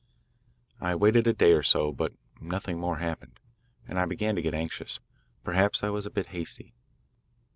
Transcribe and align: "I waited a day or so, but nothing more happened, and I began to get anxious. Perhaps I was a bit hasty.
"I 0.79 0.95
waited 0.95 1.27
a 1.27 1.33
day 1.33 1.51
or 1.51 1.61
so, 1.61 1.91
but 1.91 2.13
nothing 2.41 2.79
more 2.79 2.97
happened, 2.97 3.37
and 3.87 3.99
I 3.99 4.05
began 4.05 4.35
to 4.35 4.41
get 4.41 4.55
anxious. 4.55 4.99
Perhaps 5.43 5.83
I 5.83 5.89
was 5.91 6.07
a 6.07 6.09
bit 6.09 6.29
hasty. 6.29 6.73